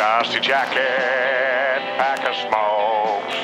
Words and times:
Dusty 0.00 0.40
jacket, 0.40 0.80
pack 2.00 2.24
of 2.24 2.34
smokes, 2.34 3.36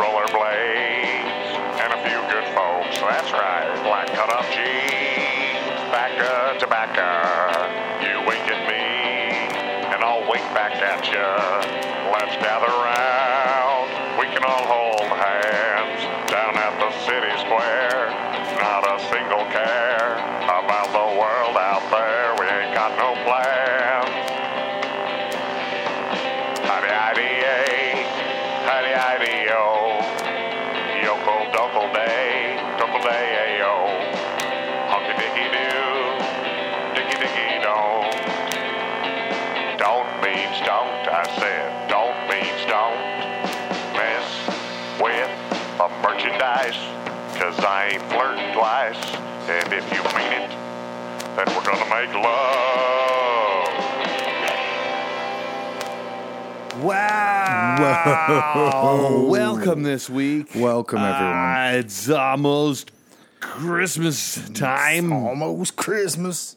rollerblades, 0.00 1.52
and 1.84 1.92
a 1.92 2.00
few 2.08 2.16
good 2.32 2.48
folks. 2.56 2.96
That's 2.96 3.30
right, 3.30 3.68
black 3.84 4.06
cut-off 4.06 4.48
jeans, 4.56 5.92
back 5.92 6.16
of 6.16 6.56
tobacco. 6.56 7.12
You 8.00 8.26
wink 8.26 8.40
at 8.48 8.64
me, 8.72 9.52
and 9.92 10.02
I'll 10.02 10.24
wink 10.30 10.42
back 10.54 10.72
at 10.80 11.04
you. 11.12 11.28
Let's 12.10 12.36
gather 12.40 12.72
round. 12.72 14.18
We 14.18 14.32
can 14.32 14.44
all 14.44 14.64
hold 14.64 15.12
hands 15.12 16.21
merchandise, 46.62 47.38
cause 47.38 47.58
I 47.64 47.88
ain't 47.92 48.02
flirting 48.10 48.52
twice, 48.54 49.14
and 49.48 49.72
if 49.72 49.92
you 49.92 50.02
mean 50.16 50.32
it, 50.42 50.50
then 51.36 51.46
we're 51.54 51.64
gonna 51.64 51.88
make 51.90 52.14
love. 52.14 53.68
Wow. 57.82 59.26
Welcome 59.28 59.82
this 59.82 60.08
week. 60.10 60.48
Welcome, 60.54 60.98
everyone. 60.98 61.36
Uh, 61.36 61.72
it's 61.76 62.08
almost 62.08 62.90
Christmas 63.40 64.48
time, 64.50 65.12
Almost 65.12 65.76
Christmas. 65.76 66.56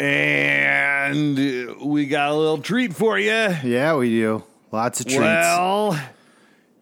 and 0.00 1.36
we 1.80 2.06
got 2.06 2.30
a 2.30 2.34
little 2.34 2.58
treat 2.58 2.94
for 2.94 3.18
you. 3.18 3.30
Yeah, 3.64 3.96
we 3.96 4.10
do. 4.10 4.42
Lots 4.72 5.00
of 5.00 5.06
treats. 5.06 5.20
Well, 5.20 5.98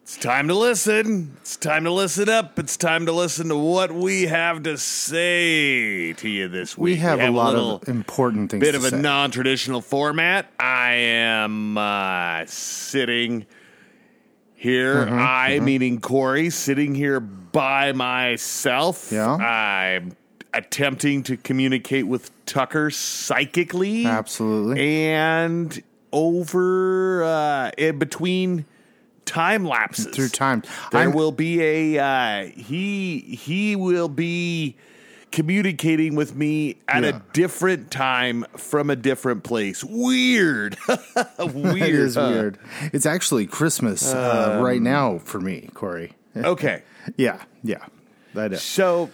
it's 0.03 0.17
time 0.17 0.49
to 0.49 0.53
listen. 0.53 1.37
It's 1.39 1.55
time 1.55 1.85
to 1.85 1.91
listen 1.91 2.27
up. 2.27 2.59
It's 2.59 2.75
time 2.75 3.05
to 3.05 3.13
listen 3.13 3.47
to 3.47 3.55
what 3.55 3.89
we 3.89 4.23
have 4.23 4.63
to 4.63 4.77
say 4.77 6.11
to 6.11 6.27
you 6.27 6.49
this 6.49 6.77
week. 6.77 6.95
we 6.95 6.95
have 6.97 7.21
a 7.21 7.29
lot 7.29 7.53
little 7.53 7.75
of 7.77 7.87
important 7.87 8.51
things 8.51 8.59
bit 8.59 8.75
of 8.75 8.83
a 8.83 8.91
non-traditional 8.91 9.79
format. 9.79 10.51
I 10.59 10.91
am 10.91 11.77
uh, 11.77 12.45
sitting 12.47 13.45
here. 14.55 15.05
Mm-hmm, 15.05 15.19
I, 15.19 15.59
meaning 15.61 16.01
Corey, 16.01 16.49
sitting 16.49 16.93
here 16.95 17.21
by 17.21 17.93
myself. 17.93 19.09
Yeah. 19.09 19.35
I'm 19.35 20.17
attempting 20.53 21.23
to 21.23 21.37
communicate 21.37 22.07
with 22.07 22.29
Tucker 22.45 22.91
psychically. 22.91 24.05
Absolutely. 24.05 24.81
And 24.81 25.81
over 26.11 27.23
uh, 27.23 27.71
in 27.77 27.99
between 27.99 28.65
time 29.25 29.65
lapses 29.65 30.07
Through 30.15 30.29
time. 30.29 30.63
there 30.91 31.01
I'm- 31.01 31.13
will 31.13 31.31
be 31.31 31.61
a 31.61 31.99
uh, 31.99 32.45
he 32.55 33.19
he 33.19 33.75
will 33.75 34.09
be 34.09 34.75
communicating 35.31 36.13
with 36.15 36.35
me 36.35 36.75
at 36.87 37.03
a 37.03 37.19
different 37.33 37.89
time 37.89 38.45
from 38.55 38.91
a 38.91 38.95
different 38.95 39.43
place 39.43 39.83
weird 39.83 40.77
weird 41.39 41.81
It 41.81 41.95
is 41.95 42.13
huh? 42.15 42.29
weird. 42.31 42.59
It's 42.93 43.05
actually 43.07 43.47
Christmas 43.47 44.13
uh, 44.13 44.59
right 44.63 44.77
Um, 44.77 44.83
now 44.83 45.17
for 45.17 45.39
me, 45.41 45.69
Corey. 45.73 46.13
okay 46.37 46.83
Yeah, 47.17 47.41
yeah. 47.63 47.85
That 48.35 48.53
is. 48.53 48.61
so 48.61 49.09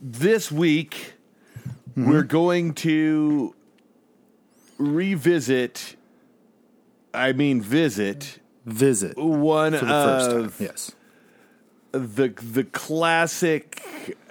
this 0.00 0.50
week 0.50 1.14
Mm-hmm. 1.96 2.10
we're 2.12 2.22
going 2.22 2.74
to 2.74 3.54
revisit 4.78 5.96
i 7.12 7.32
mean 7.32 7.60
visit 7.60 8.38
Visit 8.68 9.14
for 9.14 9.30
one 9.30 9.72
the 9.72 9.78
first 9.80 10.30
time. 10.30 10.40
of 10.44 10.60
Yes. 10.60 10.92
the 11.92 12.28
the 12.52 12.64
classic 12.64 13.82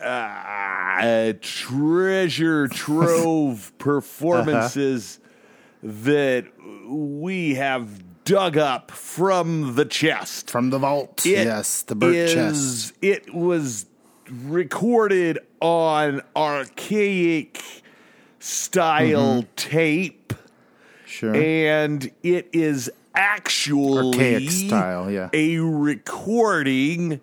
uh, 0.01 1.33
treasure 1.41 2.67
trove 2.67 3.71
performances 3.79 5.19
that 5.83 6.45
we 6.87 7.55
have 7.55 8.03
dug 8.25 8.57
up 8.57 8.91
from 8.91 9.75
the 9.75 9.85
chest. 9.85 10.49
From 10.51 10.69
the 10.69 10.79
vault. 10.79 11.25
It 11.25 11.45
yes, 11.45 11.83
the 11.83 11.95
is- 12.07 12.33
chest. 12.33 12.93
It 13.01 13.33
was 13.33 13.85
recorded 14.29 15.39
on 15.61 16.21
archaic 16.35 17.61
style 18.39 19.43
Mm-hmm. 19.43 19.49
tape, 19.55 20.33
Sure. 21.05 21.33
and 21.35 22.11
it 22.23 22.49
is 22.53 22.91
actually 23.17 24.07
Archaic 24.07 24.51
style, 24.51 25.09
yeah. 25.11 25.29
a 25.33 25.57
recording 25.57 27.19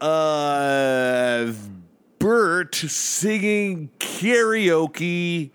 of 0.00 1.68
Bert 2.20 2.74
singing 2.74 3.90
karaoke 3.98 5.50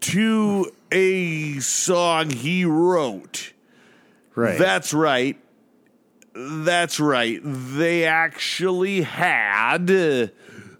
to 0.00 0.72
a 0.90 1.60
song 1.60 2.30
he 2.30 2.64
wrote. 2.64 3.52
right. 4.34 4.58
That's 4.58 4.92
right. 4.92 5.38
That's 6.34 6.98
right. 6.98 7.40
They 7.42 8.04
actually 8.04 9.02
had 9.02 9.86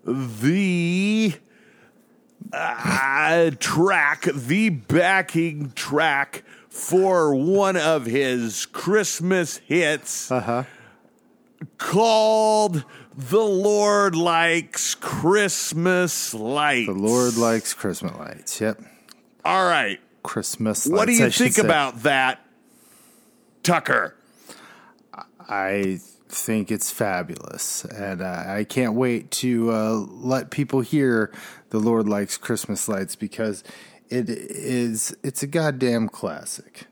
the 0.04 1.34
uh, 2.52 3.50
track, 3.60 4.22
the 4.24 4.70
backing 4.70 5.72
track 5.72 6.42
for 6.72 7.34
one 7.34 7.76
of 7.76 8.06
his 8.06 8.64
Christmas 8.64 9.58
hits 9.58 10.32
uh-huh. 10.32 10.64
called 11.76 12.84
The 13.14 13.42
Lord 13.42 14.16
Likes 14.16 14.94
Christmas 14.94 16.32
Lights. 16.32 16.88
The 16.88 16.94
Lord 16.98 17.36
likes 17.36 17.74
Christmas 17.74 18.14
lights. 18.16 18.58
Yep. 18.58 18.80
All 19.44 19.66
right. 19.66 20.00
Christmas 20.22 20.86
What 20.86 21.06
do 21.06 21.12
you 21.12 21.26
I 21.26 21.30
think 21.30 21.58
about 21.58 22.04
that, 22.04 22.40
Tucker? 23.62 24.16
I 25.48 25.98
think 26.28 26.70
it's 26.70 26.90
fabulous, 26.90 27.84
and 27.84 28.22
uh, 28.22 28.44
I 28.46 28.64
can't 28.64 28.94
wait 28.94 29.30
to 29.32 29.70
uh, 29.70 29.92
let 30.08 30.50
people 30.50 30.80
hear 30.80 31.30
the 31.70 31.78
Lord 31.78 32.08
likes 32.08 32.38
Christmas 32.38 32.88
lights 32.88 33.16
because 33.16 33.62
it 34.12 34.28
is 34.28 35.16
it's 35.22 35.42
a 35.42 35.46
goddamn 35.46 36.08
classic. 36.08 36.86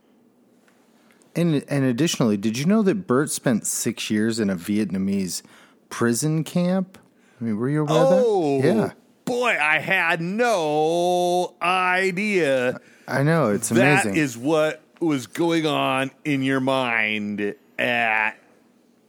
And 1.36 1.64
and 1.68 1.84
additionally, 1.84 2.36
did 2.36 2.58
you 2.58 2.64
know 2.64 2.82
that 2.82 3.06
Bert 3.06 3.30
spent 3.30 3.66
six 3.66 4.10
years 4.10 4.40
in 4.40 4.50
a 4.50 4.56
Vietnamese 4.56 5.42
prison 5.88 6.42
camp? 6.44 6.98
I 7.40 7.44
mean, 7.44 7.56
were 7.56 7.68
you 7.68 7.82
aware 7.82 7.96
Oh, 7.98 8.56
of 8.56 8.62
that? 8.62 8.68
Yeah, 8.68 8.92
boy, 9.24 9.56
I 9.60 9.78
had 9.78 10.20
no 10.20 11.54
idea. 11.62 12.80
I 13.06 13.22
know 13.22 13.50
it's 13.50 13.68
That 13.70 14.04
amazing. 14.06 14.16
is 14.16 14.36
what 14.36 14.82
was 15.00 15.26
going 15.26 15.66
on 15.66 16.10
in 16.24 16.42
your 16.42 16.60
mind 16.60 17.54
at 17.78 18.32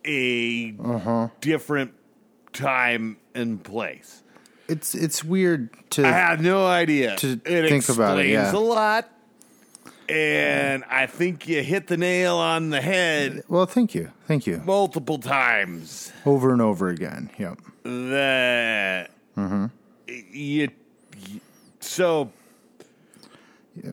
a 0.06 0.74
Uh-huh. 0.84 1.28
different 1.42 1.94
time 2.54 3.18
and 3.36 3.64
place. 3.64 4.21
It's 4.72 4.96
it's 4.96 5.24
weird 5.24 5.70
to 5.92 6.06
I 6.06 6.12
had 6.12 6.42
no 6.42 6.66
idea. 6.66 7.16
to 7.18 7.40
it 7.46 7.70
think 7.70 7.90
about 7.90 8.18
it, 8.20 8.28
explains 8.30 8.54
yeah. 8.54 8.60
a 8.60 8.60
lot, 8.60 9.10
and 10.10 10.84
I 10.90 11.06
think 11.06 11.48
you 11.48 11.62
hit 11.64 11.88
the 11.88 11.98
nail 11.98 12.38
on 12.38 12.70
the 12.70 12.82
head 12.82 13.44
well. 13.48 13.66
Thank 13.66 13.94
you, 13.96 14.12
thank 14.28 14.48
you. 14.48 14.62
multiple 14.66 15.18
times. 15.20 16.12
Over 16.26 16.52
and 16.54 16.62
over 16.62 16.90
again. 16.90 17.30
Yep. 17.38 17.60
That 17.84 19.12
Mm-hmm. 19.38 19.66
you, 20.08 20.70
you- 21.28 21.40
so 21.80 22.32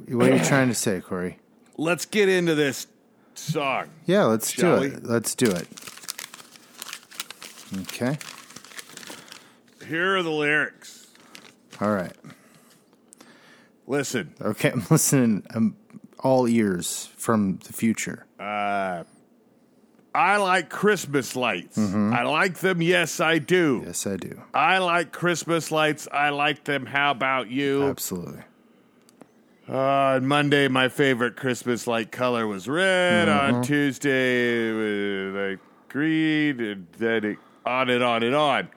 What 0.09 0.31
are 0.31 0.37
you 0.37 0.45
trying 0.45 0.69
to 0.69 0.75
say, 0.75 1.01
Corey? 1.01 1.39
let's 1.77 2.05
get 2.07 2.29
into 2.29 2.55
this 2.57 2.87
song. 3.35 3.87
Yeah, 4.05 4.25
let's 4.25 4.51
Shall 4.51 4.81
do 4.81 4.87
it. 4.87 5.05
Let's 5.05 5.35
do 5.37 5.47
it. 5.51 5.69
Okay. 7.83 8.19
Here 9.89 10.17
are 10.17 10.23
the 10.23 10.31
lyrics. 10.31 11.07
All 11.81 11.91
right. 11.93 12.13
Listen, 13.87 14.35
Okay. 14.41 14.71
I'm 14.71 14.85
listening. 14.91 15.45
I'm 15.55 15.77
all 16.21 16.47
ears 16.49 17.09
from 17.17 17.59
the 17.67 17.73
future. 17.73 18.27
Uh, 18.39 19.05
I 20.15 20.37
like 20.39 20.69
Christmas 20.69 21.37
lights. 21.37 21.79
I 21.79 22.23
like 22.25 22.59
them. 22.59 22.83
Yes, 22.83 23.21
I 23.21 23.39
do. 23.39 23.83
Yes, 23.87 24.07
I 24.07 24.17
do. 24.17 24.43
I 24.53 24.79
like 24.79 25.13
Christmas 25.13 25.71
lights. 25.71 26.09
I 26.11 26.31
like 26.31 26.65
them. 26.65 26.87
How 26.87 27.13
about 27.13 27.51
you? 27.51 27.85
Absolutely. 27.85 28.43
Uh, 29.69 29.77
on 30.17 30.27
Monday, 30.27 30.67
my 30.67 30.89
favorite 30.89 31.37
Christmas 31.37 31.87
light 31.87 32.11
color 32.11 32.47
was 32.47 32.67
red. 32.69 33.29
On 33.29 33.63
Tuesday, 33.63 34.71
it 34.71 34.73
was 34.73 35.35
like 35.53 35.59
green, 35.89 36.59
and 36.61 36.87
then 36.99 37.25
it, 37.25 37.39
on 37.65 37.89
and 37.91 38.03
on 38.03 38.23
and 38.23 38.35
on. 38.35 38.69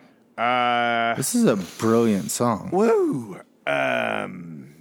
Uh, 0.42 1.14
This 1.16 1.36
is 1.36 1.46
a 1.46 1.56
brilliant 1.78 2.32
song. 2.32 2.70
woo. 2.72 3.40
Um, 3.68 4.74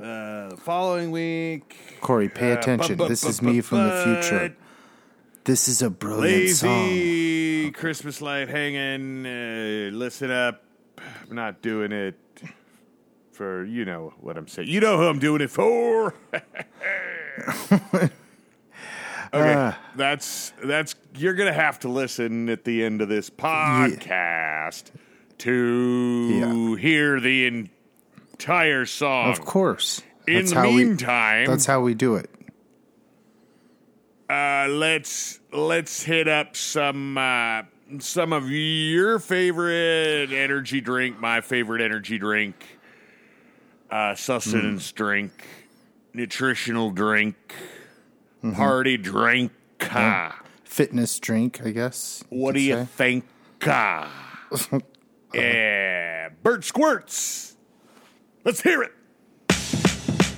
uh, 0.00 0.50
the 0.50 0.56
following 0.56 1.10
week, 1.10 1.76
Corey, 2.00 2.28
pay 2.28 2.52
uh, 2.52 2.58
attention. 2.58 2.96
bu- 2.96 3.04
bu- 3.04 3.08
This 3.08 3.22
bu- 3.24 3.28
is 3.30 3.42
me 3.42 3.60
from 3.60 3.78
the 3.88 4.02
future. 4.04 4.54
This 5.44 5.66
is 5.68 5.82
a 5.82 5.90
brilliant 5.90 6.50
song. 6.56 6.86
Lazy 6.86 7.70
Christmas 7.72 8.20
light 8.22 8.48
hanging. 8.48 9.26
Uh, 9.26 9.90
listen 9.92 10.30
up. 10.30 10.62
I'm 11.28 11.34
not 11.34 11.60
doing 11.62 11.90
it 11.90 12.14
for 13.32 13.64
you 13.64 13.84
know 13.84 14.12
what 14.20 14.36
I'm 14.38 14.46
saying. 14.46 14.68
You 14.68 14.78
know 14.80 14.96
who 14.98 15.08
I'm 15.08 15.18
doing 15.18 15.40
it 15.40 15.50
for. 15.50 16.14
okay, 19.34 19.54
Ah. 19.56 19.78
that's 19.96 20.52
that's 20.64 20.94
you're 21.16 21.34
gonna 21.34 21.52
have 21.52 21.78
to 21.80 21.88
listen 21.88 22.48
at 22.48 22.64
the 22.64 22.84
end 22.84 23.00
of 23.02 23.08
this 23.08 23.30
podcast 23.30 24.84
to 25.38 26.74
hear 26.76 27.18
the 27.20 27.46
entire 27.46 28.86
song. 28.86 29.30
Of 29.30 29.40
course. 29.44 30.02
In 30.26 30.34
That's 30.36 30.50
the 30.50 30.56
how 30.56 30.68
we- 30.70 30.84
meantime, 30.84 31.46
That's 31.46 31.66
how 31.66 31.80
we 31.80 31.94
do 31.94 32.14
it. 32.14 32.30
uh, 34.30 34.66
let's 34.70 35.40
let's 35.52 36.02
hit 36.04 36.28
up 36.28 36.56
some 36.56 37.18
uh, 37.18 37.62
some 37.98 38.32
of 38.32 38.50
your 38.50 39.18
favorite 39.18 40.32
energy 40.32 40.80
drink. 40.80 41.18
My 41.20 41.40
favorite 41.40 41.82
energy 41.82 42.18
drink, 42.18 42.54
uh, 43.90 44.14
sustenance 44.14 44.92
Mm. 44.92 44.94
drink, 44.94 45.32
nutritional 46.14 46.90
drink, 46.90 47.54
Mm-hmm. 48.42 48.54
party 48.56 48.96
drink. 48.96 49.52
Ah, 49.82 50.40
Fitness 50.64 51.18
drink, 51.20 51.60
I 51.64 51.70
guess. 51.70 52.24
what 52.28 52.52
could 52.52 52.58
do 52.58 52.60
you 52.64 52.84
think? 52.84 53.24
Ah? 53.66 54.10
yeah, 55.34 56.28
Bert 56.42 56.64
Squirts. 56.64 57.56
Let's 58.44 58.60
hear 58.62 58.82
it. 58.82 58.92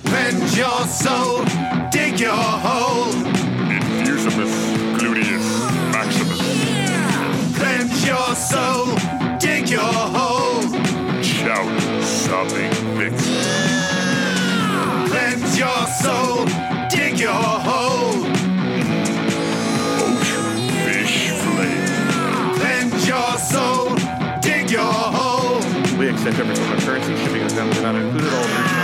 Cleanse 0.05 0.57
your 0.57 0.81
soul, 0.87 1.45
dig 1.91 2.19
your 2.19 2.31
hole. 2.33 3.11
Infusimus 3.73 4.97
gluteus 4.97 5.91
maximus. 5.91 6.41
Cleanse 7.57 8.05
your 8.05 8.35
soul, 8.35 8.85
dig 9.39 9.69
your 9.69 9.81
hole. 9.81 10.61
Shout 11.23 12.03
something 12.03 12.71
vixen. 12.97 13.33
Cleanse 15.09 15.57
your 15.57 15.87
soul, 16.03 16.34
Every 26.27 26.55
form 26.55 26.71
of 26.71 26.79
currency. 26.83 27.15
Shipping 27.17 27.43
is 27.43 27.53
not 27.53 27.81
not 27.83 27.93
included. 27.93 28.33
All 28.33 28.74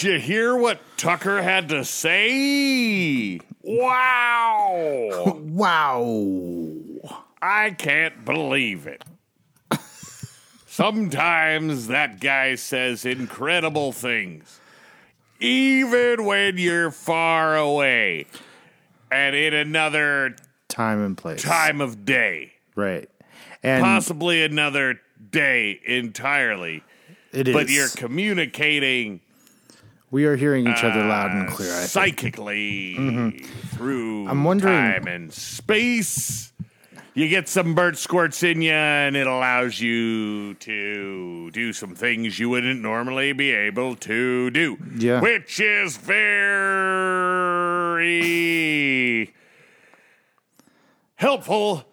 Did 0.00 0.12
you 0.14 0.18
hear 0.18 0.56
what 0.56 0.80
Tucker 0.96 1.42
had 1.42 1.68
to 1.68 1.84
say? 1.84 3.38
Wow. 3.62 5.36
Wow. 5.50 6.74
I 7.42 7.72
can't 7.72 8.24
believe 8.24 8.86
it. 8.86 9.04
Sometimes 10.66 11.88
that 11.88 12.18
guy 12.18 12.54
says 12.54 13.04
incredible 13.04 13.92
things, 13.92 14.58
even 15.38 16.24
when 16.24 16.56
you're 16.56 16.90
far 16.90 17.58
away 17.58 18.24
and 19.12 19.36
in 19.36 19.52
another 19.52 20.34
Time 20.68 21.04
and 21.04 21.14
place. 21.18 21.42
time 21.42 21.82
of 21.82 22.06
day, 22.06 22.54
Right. 22.74 23.10
And 23.62 23.82
possibly 23.84 24.42
another 24.44 24.98
day 25.30 25.78
entirely. 25.84 26.82
it 27.32 27.48
is. 27.48 27.54
But 27.54 27.68
you're 27.68 27.90
communicating 27.90 29.20
we 30.10 30.24
are 30.24 30.36
hearing 30.36 30.66
each 30.66 30.82
other 30.82 31.04
loud 31.04 31.30
and 31.32 31.48
uh, 31.48 31.52
clear, 31.52 31.72
I 31.72 31.80
think. 31.86 31.90
psychically 31.90 32.96
mm-hmm. 32.98 33.44
through 33.76 34.28
I'm 34.28 34.44
wondering- 34.44 34.74
time 34.74 35.06
and 35.06 35.32
space. 35.32 36.52
You 37.12 37.28
get 37.28 37.48
some 37.48 37.74
Burt 37.74 37.98
squirts 37.98 38.44
in 38.44 38.62
you, 38.62 38.70
and 38.70 39.16
it 39.16 39.26
allows 39.26 39.80
you 39.80 40.54
to 40.54 41.50
do 41.50 41.72
some 41.72 41.96
things 41.96 42.38
you 42.38 42.48
wouldn't 42.48 42.80
normally 42.80 43.32
be 43.32 43.50
able 43.50 43.96
to 43.96 44.50
do. 44.52 44.78
Yeah. 44.96 45.20
Which 45.20 45.58
is 45.58 45.96
very 45.96 46.54
helpful 51.16 51.84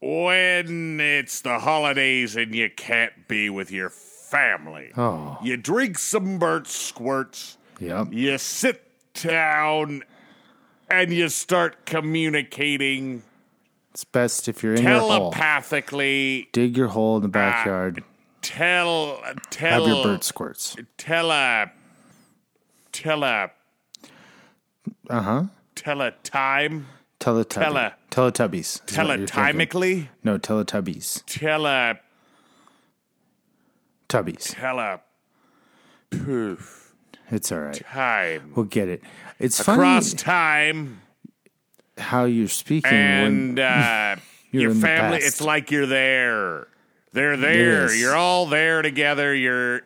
when 0.00 0.98
it's 0.98 1.40
the 1.42 1.58
holidays 1.58 2.34
and 2.36 2.54
you 2.54 2.70
can't 2.70 3.28
be 3.28 3.50
with 3.50 3.70
your 3.70 3.90
family. 4.30 4.90
Oh. 4.96 5.38
You 5.42 5.56
drink 5.56 5.98
some 5.98 6.38
Burt 6.38 6.66
squirts 6.66 7.56
Yep. 7.80 8.08
you 8.12 8.36
sit 8.38 8.82
down 9.14 10.02
and 10.90 11.12
you 11.12 11.28
start 11.28 11.86
communicating 11.86 13.22
It's 13.92 14.04
best 14.04 14.48
if 14.48 14.62
you're 14.62 14.74
in 14.74 14.82
your 14.82 14.98
hole. 14.98 15.30
telepathically. 15.32 16.48
Dig 16.52 16.76
your 16.76 16.88
hole 16.88 17.16
in 17.16 17.22
the 17.22 17.28
backyard. 17.28 18.02
Tell, 18.42 19.20
tell, 19.50 19.84
Have 19.84 19.88
your 19.88 20.02
bird 20.04 20.24
squirts. 20.24 20.76
tele, 20.96 21.70
tele, 22.92 23.50
Uh 25.10 25.20
huh. 25.22 25.44
tele 25.74 26.12
time, 26.22 26.86
Teletubby. 27.20 27.48
Tele- 27.48 27.94
Teletubbies. 28.10 28.90
is 28.90 28.96
what 28.98 29.18
you're 29.18 29.26
thinking. 29.26 29.68
teletimically, 29.68 30.08
No, 30.22 30.38
Teletubbies. 30.38 31.24
tele, 31.26 31.98
Tubbies. 34.08 34.54
tele, 34.54 35.00
poof, 36.10 36.94
It's 37.30 37.52
all 37.52 37.60
right. 37.60 37.74
time. 37.74 38.52
We'll 38.54 38.64
get 38.66 38.88
it. 38.88 39.02
It's 39.38 39.60
Across 39.60 40.10
funny 40.10 40.16
time 40.22 41.00
how 41.98 42.24
you're 42.24 42.48
speaking 42.48 42.90
and 42.92 43.58
uh, 43.60 44.16
your 44.50 44.72
family. 44.74 45.18
It's 45.18 45.40
like 45.40 45.70
you're 45.70 45.86
there. 45.86 46.68
They're 47.12 47.36
there. 47.36 47.82
Yes. 47.88 48.00
You're 48.00 48.16
all 48.16 48.46
there 48.46 48.82
together. 48.82 49.34
You're 49.34 49.82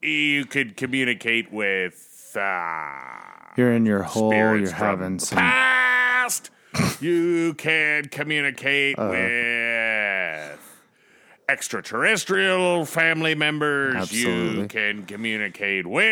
you 0.00 0.44
could 0.44 0.76
communicate 0.76 1.52
with 1.52 2.36
uh, 2.38 2.90
you're 3.56 3.72
in 3.72 3.84
your 3.84 4.02
hole. 4.04 4.32
You're 4.32 4.70
having 4.70 5.18
some. 5.18 5.38
past. 5.38 6.50
you 7.00 7.54
can 7.54 8.04
communicate 8.04 8.96
Uh-huh. 8.98 9.10
with 9.10 9.30
extraterrestrial 11.48 12.84
family 12.84 13.34
members. 13.34 14.12
You 14.12 14.66
can 14.68 15.04
communicate 15.06 15.86
with. 15.86 16.08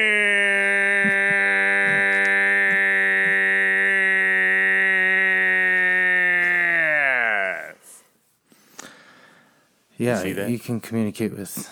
Yeah, 9.99 10.19
see 10.23 10.33
that? 10.33 10.51
you 10.51 10.59
can 10.59 10.81
communicate 10.81 11.33
with 11.33 11.71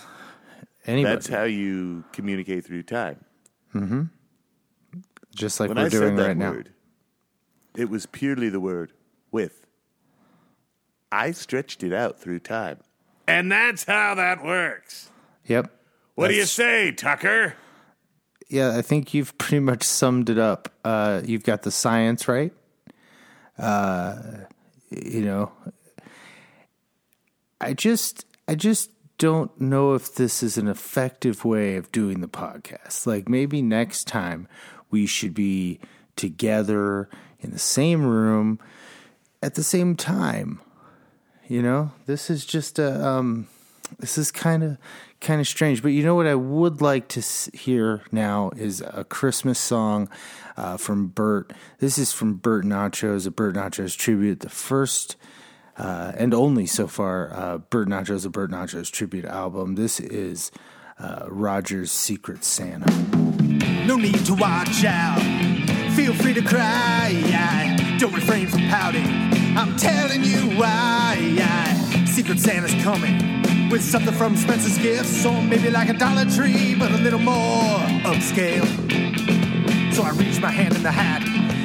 anybody, 0.87 1.15
That's 1.15 1.29
how 1.29 1.43
you 1.45 2.05
communicate 2.13 2.65
through 2.65 2.85
time. 2.85 3.23
Mm-hmm. 3.75 4.03
just 5.35 5.59
like 5.61 5.69
When 5.69 5.77
we're 5.79 5.87
I 5.87 5.89
doing 5.89 6.17
said 6.17 6.19
that 6.19 6.29
right 6.29 6.37
now. 6.37 6.57
it 7.77 7.91
was 7.91 8.07
purely 8.07 8.49
the 8.49 8.61
word 8.61 8.93
with. 9.33 9.67
I 11.13 11.33
stretched 11.33 11.83
it 11.83 11.93
out 11.93 12.19
through 12.19 12.39
time. 12.41 12.79
And 13.27 13.51
that's 13.51 13.85
how 13.85 14.15
that 14.15 14.45
works. 14.45 15.11
Yep. 15.47 15.71
What 16.15 16.29
do 16.29 16.35
you 16.35 16.45
say, 16.45 16.93
Tucker? 16.93 17.55
Yeah, 18.49 18.77
I 18.77 18.83
think 18.83 19.15
you've 19.15 19.37
pretty 19.39 19.61
much 19.61 19.83
summed 19.83 20.31
it 20.31 20.39
up. 20.39 20.69
Uh, 20.85 21.23
you've 21.25 21.45
got 21.45 21.63
the 21.63 21.71
science 21.71 22.29
right. 22.29 22.53
Uh, 23.59 24.17
you 24.91 25.23
know, 25.23 25.53
I 27.61 27.73
just 27.73 28.27
I 28.49 28.55
just 28.55 28.91
don't 29.19 29.59
know 29.61 29.95
if 29.95 30.15
this 30.15 30.43
is 30.43 30.59
an 30.59 30.69
effective 30.69 31.45
way 31.45 31.77
of 31.77 31.91
doing 31.93 32.21
the 32.21 32.29
podcast. 32.29 33.07
Like 33.07 33.29
maybe 33.29 33.63
next 33.63 34.07
time 34.09 34.49
we 34.91 35.07
should 35.07 35.35
be 35.35 35.79
together 36.17 37.09
in 37.41 37.51
the 37.51 37.59
same 37.59 38.05
room 38.05 38.59
at 39.43 39.55
the 39.55 39.63
same 39.63 39.97
time. 39.97 40.61
You 41.49 41.63
know, 41.63 41.93
this 42.07 42.31
is 42.31 42.47
just 42.47 42.79
a 42.79 43.07
um 43.07 43.49
this 43.99 44.17
is 44.17 44.31
kind 44.31 44.63
of 44.63 44.79
kind 45.21 45.41
of 45.41 45.47
strange, 45.47 45.83
but 45.83 45.89
you 45.89 46.03
know 46.03 46.15
what 46.15 46.27
I 46.27 46.35
would 46.35 46.81
like 46.81 47.09
to 47.09 47.23
hear 47.53 48.03
now 48.11 48.51
is 48.57 48.81
a 48.81 49.05
Christmas 49.05 49.59
song 49.59 50.09
uh, 50.57 50.77
from 50.77 51.09
Bert. 51.09 51.53
This 51.79 51.99
is 51.99 52.13
from 52.13 52.35
Bert 52.35 52.65
Nachos, 52.65 53.27
a 53.27 53.31
Bert 53.31 53.55
Nachos 53.55 53.97
tribute, 53.97 54.41
the 54.41 54.49
first 54.49 55.17
uh, 55.77 56.13
and 56.17 56.33
only 56.33 56.67
so 56.67 56.87
far 56.87 57.33
uh, 57.33 57.59
Bert 57.59 57.89
Nachos, 57.89 58.25
a 58.25 58.31
Bert 58.31 58.51
Nachos 58.51 58.91
tribute 58.91 59.25
album. 59.27 59.75
This 59.75 60.01
is 60.01 60.51
uh, 60.99 61.27
Roger's 61.29 61.93
Secret 61.93 62.45
Santa. 62.45 62.91
No 63.87 63.97
need 63.97 64.25
to 64.27 64.35
watch 64.35 64.85
out. 64.85 65.21
Feel 65.95 66.15
free 66.15 66.35
to 66.35 66.43
cry. 66.43 67.97
Don't 67.99 68.15
refrain 68.15 68.47
from 68.49 68.61
pouting. 68.69 69.44
I'm 69.65 69.77
telling 69.77 70.23
you 70.23 70.59
why. 70.59 71.17
Secret 72.05 72.39
Santa's 72.39 72.75
coming 72.85 73.71
with 73.71 73.83
something 73.83 74.13
from 74.13 74.37
Spencer's 74.37 74.77
Gifts, 74.77 75.25
or 75.25 75.41
maybe 75.41 75.71
like 75.71 75.89
a 75.89 75.95
Dollar 75.95 76.27
Tree, 76.27 76.75
but 76.79 76.91
a 76.91 76.99
little 76.99 77.19
more 77.19 77.79
upscale. 78.05 78.67
So 79.95 80.03
I 80.03 80.11
reached 80.19 80.43
my 80.43 80.51
hand 80.51 80.77
in 80.77 80.83
the 80.83 80.93
hat 80.93 81.23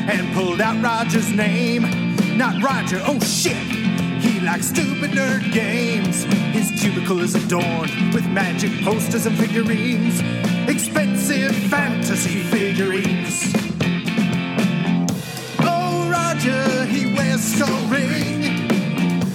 and 0.09 0.33
pulled 0.33 0.61
out 0.61 0.81
Roger's 0.81 1.29
name. 1.33 1.81
Not 2.37 2.63
Roger, 2.63 3.01
oh 3.05 3.19
shit! 3.19 3.57
He 4.23 4.39
likes 4.39 4.67
stupid 4.67 5.11
nerd 5.11 5.51
games. 5.51 6.23
His 6.55 6.71
cubicle 6.79 7.19
is 7.19 7.35
adorned 7.35 8.13
with 8.13 8.25
magic 8.29 8.71
posters 8.81 9.25
and 9.25 9.37
figurines. 9.37 10.21
Expensive 10.69 11.53
fantasy 11.69 12.43
figurines. 12.43 13.53
Oh, 15.59 16.09
Roger, 16.09 16.78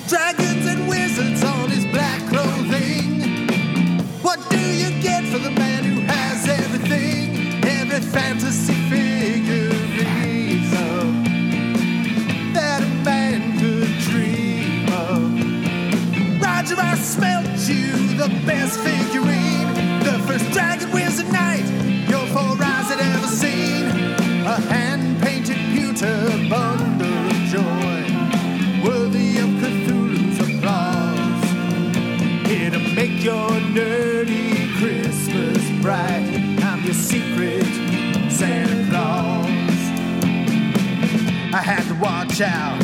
Dragons 0.08 0.66
and 0.66 0.88
wizards 0.88 1.42
on 1.42 1.70
his 1.70 1.86
black 1.86 2.20
clothing. 2.28 3.20
What 4.22 4.38
do 4.50 4.58
you 4.58 4.90
get 5.02 5.24
for 5.24 5.38
the 5.38 5.50
man 5.50 5.84
who 5.84 6.00
has 6.02 6.46
everything? 6.48 7.64
Every 7.64 8.00
fantasy 8.00 8.74
that 12.52 12.82
a 12.82 13.04
man 13.04 13.58
could 13.58 13.98
dream 14.08 14.88
of. 14.92 16.42
Roger, 16.42 16.76
I 16.78 16.94
smelt 16.96 17.46
you 17.68 18.16
the 18.16 18.28
best 18.46 18.78
figurine. 18.80 19.53
Out. 42.40 42.78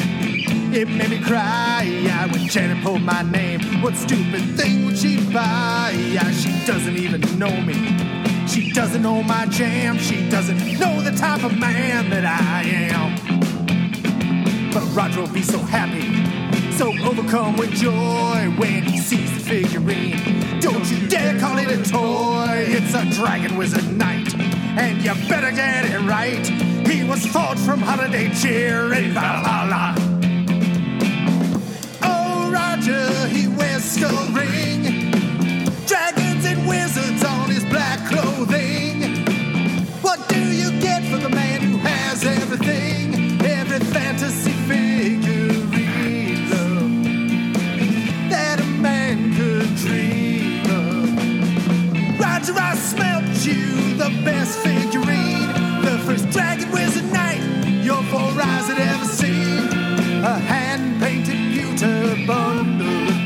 It 0.73 0.89
made 0.89 1.11
me 1.11 1.21
cry 1.21 1.83
yeah, 1.83 2.27
when 2.27 2.47
Janet 2.47 2.85
pulled 2.85 3.03
my 3.03 3.23
name. 3.23 3.61
What 3.83 3.97
stupid 3.97 4.57
thing 4.57 4.87
would 4.87 4.99
she 4.99 5.17
buy? 5.33 5.93
Yeah, 6.13 6.31
she 6.31 6.51
doesn't 6.67 6.97
even 6.97 7.21
know 7.39 7.61
me. 7.63 7.97
She 8.47 8.71
doesn't 8.73 9.03
know 9.03 9.23
my 9.23 9.47
jam. 9.47 9.99
She 9.99 10.29
doesn't 10.31 10.79
know 10.79 11.01
the 11.01 11.11
type 11.13 11.43
of 11.43 11.59
man 11.59 12.11
that 12.11 12.25
I 12.25 12.63
am. 12.95 14.71
But 14.73 14.85
Roger 14.95 15.23
will 15.23 15.33
be 15.33 15.43
so 15.43 15.59
happy, 15.59 16.07
so 16.77 16.93
overcome 17.05 17.57
with 17.57 17.71
joy 17.71 18.55
when 18.57 18.85
he 18.85 18.99
sees 18.99 19.33
the 19.35 19.41
figurine. 19.41 20.61
Don't 20.61 20.89
you 20.91 21.09
dare 21.09 21.39
call 21.41 21.59
it 21.59 21.71
a 21.71 21.91
toy, 21.91 22.67
it's 22.69 22.95
a 22.95 23.05
dragon 23.11 23.57
wizard 23.57 23.97
knight. 23.97 24.33
And 24.79 25.03
you 25.03 25.13
better 25.29 25.51
get 25.51 25.87
it 25.87 26.01
right. 26.09 26.70
He 26.87 27.05
was 27.05 27.27
forged 27.27 27.61
from 27.61 27.81
holiday 27.81 28.33
cheer 28.35 28.93
in 28.93 29.13
Valhalla. 29.13 29.95
Oh, 32.03 32.51
Roger, 32.53 33.27
he 33.29 33.49
wears 33.49 33.85
skull 33.85 34.27
ring. 34.33 35.00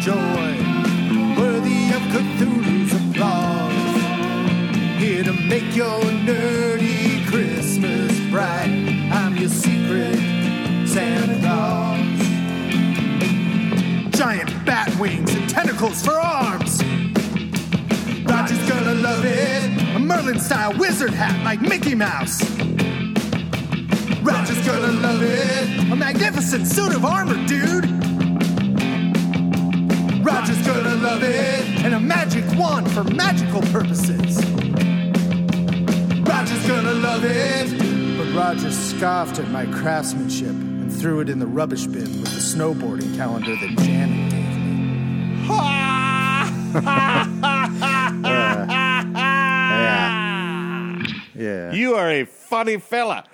Joy, 0.04 0.12
worthy 1.38 1.88
of 1.94 2.02
Cthulhu's 2.12 2.92
applause. 2.92 3.72
Here 5.00 5.24
to 5.24 5.32
make 5.32 5.74
your 5.74 5.98
nerdy 6.28 7.26
Christmas 7.26 8.12
bright. 8.30 8.68
I'm 9.10 9.34
your 9.34 9.48
secret 9.48 10.18
Santa 10.86 11.40
Claus. 11.40 12.20
Giant 14.14 14.66
bat 14.66 14.94
wings 15.00 15.34
and 15.34 15.48
tentacles 15.48 16.04
for 16.04 16.20
arms. 16.20 16.84
Roger's 18.26 18.68
gonna 18.68 18.96
love 18.96 19.24
it. 19.24 19.96
A 19.96 19.98
Merlin 19.98 20.38
style 20.38 20.76
wizard 20.76 21.14
hat 21.14 21.42
like 21.46 21.62
Mickey 21.62 21.94
Mouse. 21.94 22.42
Roger's 24.20 24.66
gonna 24.66 25.00
love 25.00 25.22
it. 25.22 25.90
A 25.90 25.96
magnificent 25.96 26.66
suit 26.66 26.94
of 26.94 27.06
armor, 27.06 27.42
dude. 27.46 27.93
Love 31.04 31.22
it. 31.22 31.84
And 31.84 31.94
a 31.94 32.00
magic 32.00 32.44
wand 32.58 32.90
for 32.90 33.04
magical 33.04 33.60
purposes. 33.70 34.38
Roger's 36.26 36.66
gonna 36.66 36.94
love 36.94 37.24
it. 37.24 38.16
But 38.16 38.32
Roger 38.34 38.70
scoffed 38.70 39.38
at 39.38 39.48
my 39.50 39.66
craftsmanship 39.66 40.48
and 40.48 40.90
threw 40.90 41.20
it 41.20 41.28
in 41.28 41.38
the 41.40 41.46
rubbish 41.46 41.84
bin 41.86 42.22
with 42.22 42.32
the 42.32 42.40
snowboarding 42.40 43.14
calendar 43.16 43.54
that 43.54 43.78
Janet 43.80 44.30
gave 44.30 44.56
me. 44.58 45.44
Yeah. 49.74 51.02
Yeah. 51.36 51.72
You 51.72 51.94
are 51.94 52.10
a 52.10 52.24
funny 52.24 52.78
fella, 52.78 53.24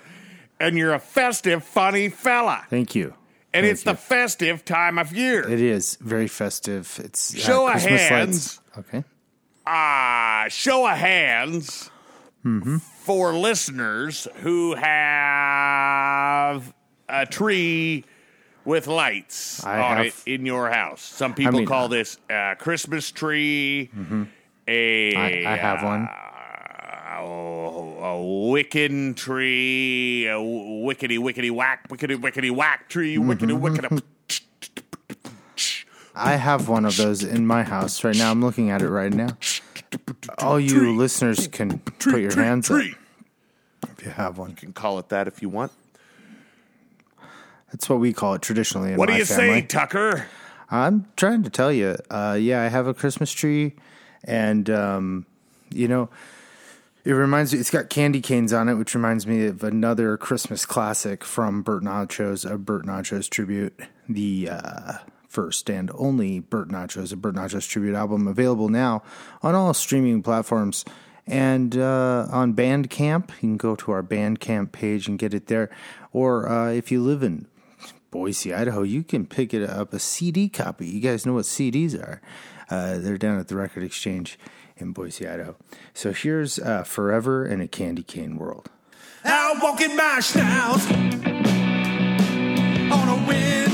and 0.59 0.77
you're 0.77 0.93
a 0.93 0.99
festive, 0.99 1.63
funny 1.63 2.09
fella. 2.09 2.65
Thank 2.69 2.93
you. 2.95 3.13
And 3.53 3.65
Thank 3.65 3.71
it's 3.73 3.85
you. 3.85 3.91
the 3.91 3.97
festive 3.97 4.63
time 4.63 4.97
of 4.97 5.11
year. 5.13 5.41
It 5.49 5.59
is 5.61 5.97
very 5.99 6.27
festive. 6.27 6.99
It's 7.03 7.35
uh, 7.35 7.37
Show 7.37 7.65
of 7.67 7.73
Christmas 7.73 8.01
hands. 8.07 8.59
lights. 8.77 8.87
Okay. 8.87 9.03
Ah, 9.65 10.45
show 10.49 10.87
of 10.87 10.97
hands 10.97 11.89
Mm-hmm. 12.43 12.77
for 12.77 13.33
listeners 13.35 14.27
who 14.37 14.73
have 14.75 16.73
a 17.07 17.25
tree 17.27 18.03
with 18.65 18.87
lights 18.87 19.63
I 19.63 19.79
on 19.79 19.97
have- 19.97 20.05
it 20.07 20.15
in 20.25 20.45
your 20.45 20.69
house. 20.71 21.01
Some 21.01 21.33
people 21.35 21.59
mean, 21.59 21.67
call 21.67 21.85
uh, 21.85 21.89
this 21.89 22.17
a 22.29 22.55
Christmas 22.57 23.11
tree. 23.11 23.91
A 24.67 25.13
Mm-hmm. 25.13 25.17
I, 25.47 25.53
I 25.53 25.55
have 25.57 25.83
one. 25.83 26.07
A, 27.21 27.25
a 27.25 28.13
Wiccan 28.51 29.15
tree, 29.15 30.25
a 30.27 30.31
wickety 30.33 31.17
wickety 31.19 31.51
whack, 31.51 31.87
wickety 31.89 32.15
wickety 32.17 32.51
whack 32.55 32.89
tree, 32.89 33.17
wickety 33.17 33.51
Mm-hmm. 33.57 33.65
wickety. 33.65 34.03
I 36.13 36.35
have 36.35 36.67
one 36.67 36.85
of 36.85 36.97
those 36.97 37.23
in 37.23 37.47
my 37.47 37.63
house 37.63 38.03
right 38.03 38.15
now. 38.15 38.31
I'm 38.31 38.41
looking 38.41 38.69
at 38.69 38.81
it 38.81 38.89
right 38.89 39.13
now. 39.13 39.29
All 40.39 40.59
you 40.59 40.69
Tree. 40.79 40.91
listeners 40.91 41.47
can 41.47 41.81
Tree, 41.99 42.11
put 42.11 42.21
your 42.21 42.31
tree, 42.31 42.43
hands 42.43 42.67
tree. 42.67 42.95
up 43.83 43.89
if 43.97 44.05
you 44.05 44.11
have 44.11 44.37
one. 44.37 44.49
You 44.51 44.55
can 44.55 44.73
call 44.73 44.99
it 44.99 45.09
that 45.09 45.27
if 45.27 45.41
you 45.41 45.49
want. 45.49 45.71
That's 47.71 47.87
what 47.89 47.99
we 47.99 48.11
call 48.13 48.33
it 48.33 48.41
traditionally 48.41 48.91
in 48.91 48.97
What 48.97 49.07
do 49.07 49.15
you 49.15 49.23
family. 49.25 49.61
say, 49.61 49.67
Tucker? 49.67 50.27
I'm 50.69 51.05
trying 51.15 51.43
to 51.43 51.49
tell 51.49 51.71
you. 51.71 51.95
Uh, 52.09 52.37
yeah, 52.39 52.61
I 52.61 52.67
have 52.67 52.87
a 52.87 52.93
Christmas 52.93 53.31
tree, 53.31 53.73
and 54.25 54.69
um, 54.69 55.25
you 55.71 55.87
know, 55.87 56.09
it 57.03 57.13
reminds 57.13 57.51
me, 57.51 57.59
it's 57.59 57.71
got 57.71 57.89
candy 57.89 58.21
canes 58.21 58.53
on 58.53 58.69
it, 58.69 58.75
which 58.75 58.93
reminds 58.93 59.25
me 59.25 59.47
of 59.47 59.63
another 59.63 60.17
Christmas 60.17 60.67
classic 60.67 61.23
from 61.23 61.63
Burt 61.63 61.83
Nachos, 61.83 62.49
a 62.49 62.59
Burt 62.59 62.85
Nachos 62.85 63.27
tribute, 63.27 63.79
the 64.07 64.49
uh, 64.51 64.93
first 65.27 65.67
and 65.67 65.89
only 65.95 66.39
Burt 66.39 66.69
Nachos, 66.69 67.11
a 67.11 67.15
Burt 67.15 67.33
Nachos 67.33 67.67
tribute 67.67 67.95
album, 67.95 68.27
available 68.27 68.69
now 68.69 69.01
on 69.41 69.55
all 69.55 69.73
streaming 69.73 70.21
platforms. 70.21 70.85
And 71.25 71.75
uh, 71.75 72.27
on 72.31 72.53
Bandcamp, 72.53 73.29
you 73.29 73.39
can 73.39 73.57
go 73.57 73.75
to 73.77 73.91
our 73.91 74.03
Bandcamp 74.03 74.71
page 74.71 75.07
and 75.07 75.17
get 75.17 75.33
it 75.33 75.47
there. 75.47 75.71
Or 76.13 76.47
uh, 76.47 76.69
if 76.69 76.91
you 76.91 77.01
live 77.01 77.23
in 77.23 77.47
Boise, 78.11 78.53
Idaho, 78.53 78.83
you 78.83 79.01
can 79.01 79.25
pick 79.25 79.55
it 79.55 79.67
up 79.67 79.91
a 79.93 79.99
CD 79.99 80.49
copy. 80.49 80.87
You 80.87 80.99
guys 80.99 81.25
know 81.25 81.33
what 81.33 81.45
CDs 81.45 81.99
are, 81.99 82.21
uh, 82.69 82.99
they're 82.99 83.17
down 83.17 83.39
at 83.39 83.47
the 83.47 83.55
Record 83.55 83.81
Exchange 83.81 84.37
in 84.81 84.91
Boise, 84.91 85.27
Idaho. 85.27 85.55
So 85.93 86.11
here's 86.11 86.59
uh, 86.59 86.83
Forever 86.83 87.45
in 87.45 87.61
a 87.61 87.67
Candy 87.67 88.03
Cane 88.03 88.37
World. 88.37 88.69
Out 89.23 89.57
walking 89.61 89.95
my 89.95 90.19
on 92.91 93.07
a 93.07 93.27
wind. 93.27 93.70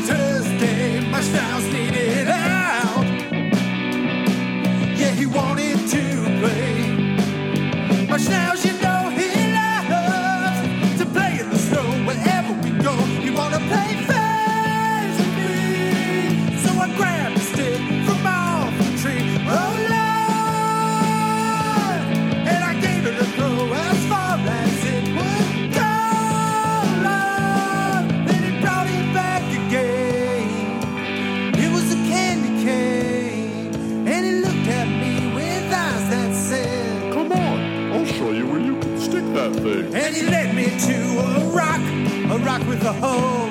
with 42.68 42.84
a 42.84 42.92
whole. 42.92 43.47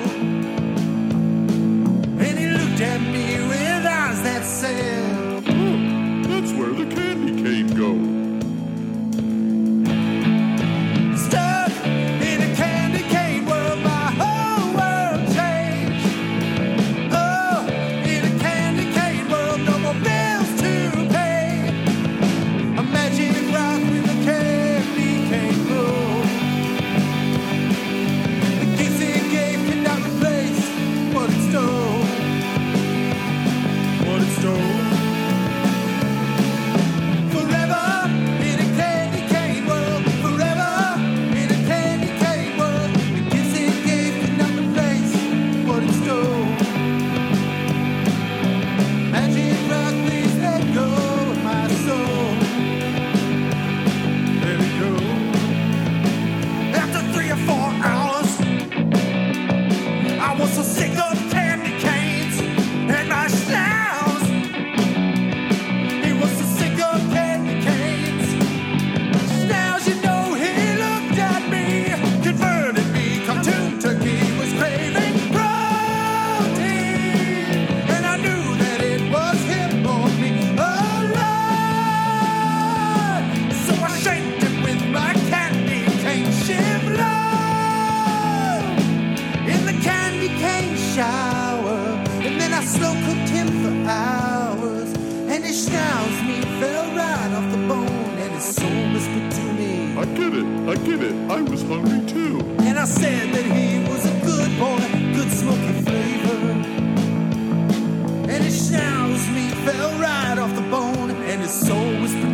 his 111.47 111.65
soul 111.65 112.01
was 112.01 112.26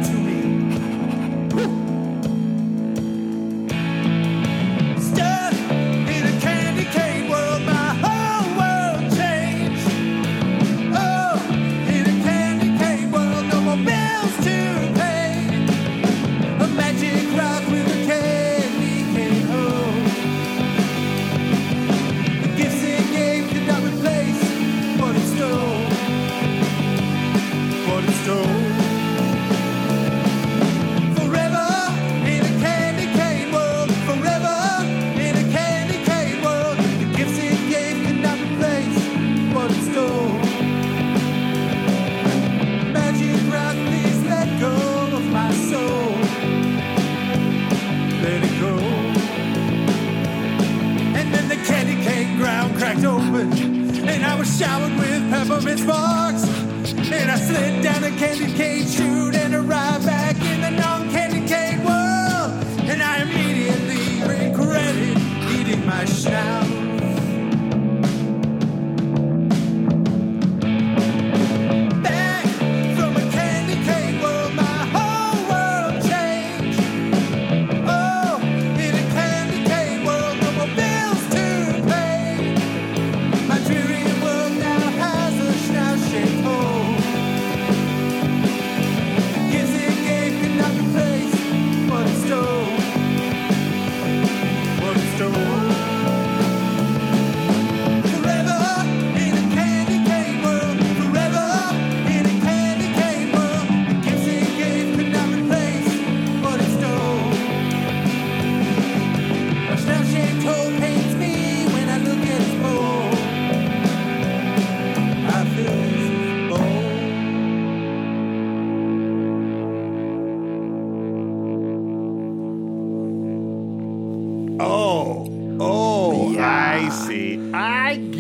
was 54.43 54.60
showered 54.60 54.97
with 54.97 55.29
peppermint 55.29 55.79
sparks. 55.79 56.43
And 56.43 57.32
I 57.32 57.38
slid 57.38 57.82
down 57.82 58.03
a 58.03 58.12
candy 58.17 58.51
cane 58.53 58.86
chute 58.86 59.36
and 59.36 59.56
arrived 59.56 60.06
back 60.06 60.36
in 60.36 60.60
the 60.60 60.71
non 60.71 61.10
candy 61.12 61.47
cane 61.47 61.79
world. 61.86 62.51
And 62.91 63.01
I 63.01 63.21
immediately 63.21 64.21
regretted 64.27 65.17
eating 65.49 65.86
my 65.86 66.03
schnapps. 66.03 66.83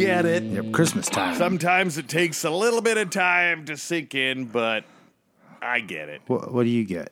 Get 0.05 0.25
it. 0.25 0.43
Yep, 0.43 0.71
Christmas 0.71 1.07
time. 1.07 1.35
Sometimes 1.35 1.97
it 1.97 2.07
takes 2.07 2.43
a 2.43 2.49
little 2.49 2.81
bit 2.81 2.97
of 2.97 3.09
time 3.09 3.65
to 3.65 3.77
sink 3.77 4.15
in, 4.15 4.45
but 4.45 4.83
I 5.61 5.79
get 5.79 6.09
it. 6.09 6.21
what, 6.27 6.53
what 6.53 6.63
do 6.63 6.69
you 6.69 6.83
get? 6.85 7.11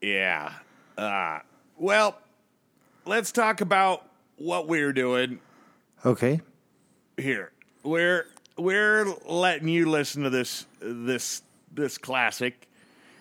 Yeah. 0.00 0.52
Uh, 0.96 1.40
well, 1.76 2.18
let's 3.04 3.32
talk 3.32 3.60
about 3.60 4.04
what 4.36 4.68
we're 4.68 4.92
doing 4.92 5.40
Okay. 6.04 6.40
here. 7.16 7.50
We're 7.82 8.26
we're 8.56 9.06
letting 9.26 9.68
you 9.68 9.88
listen 9.88 10.22
to 10.24 10.30
this 10.30 10.66
this 10.80 11.42
this 11.72 11.98
classic 11.98 12.68